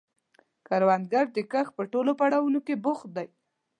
[0.67, 3.27] کروندګر د کښت په ټولو پړاوونو کې بوخت دی